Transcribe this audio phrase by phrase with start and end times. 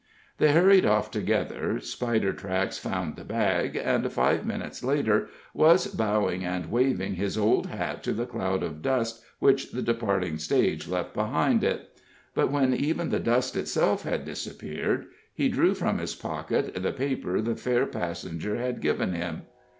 [0.39, 6.71] They hurried off together, Spidertracks found the bag, and five minutes later was bowing and
[6.71, 11.63] waving his old hat to the cloud of dust which the departing stage left behind
[11.63, 11.91] it.
[12.33, 17.39] But when even the dust itself had disappeared, he drew from his pocket the paper
[17.39, 19.43] the fair passenger had given him.